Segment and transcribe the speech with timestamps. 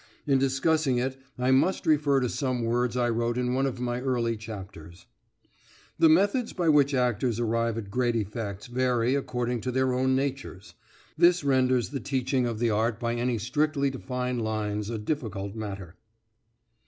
[0.25, 4.01] In discussing it I must refer to some words I wrote in one of my
[4.01, 5.05] early chapters:
[5.99, 10.73] "The methods by which actors arrive at great effects vary according to their own natures;
[11.19, 15.93] this renders the teaching of the art by any strictly defined lines a difficult matter."